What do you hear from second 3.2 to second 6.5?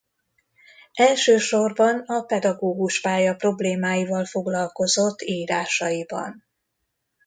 problémáival foglalkozott írásaiban.